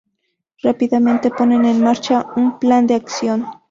Rápidamente 0.63 1.29
ponen 1.29 1.63
en 1.63 1.83
marcha 1.83 2.25
un 2.35 2.57
plan 2.57 2.87
de 2.87 2.95
acción. 2.95 3.45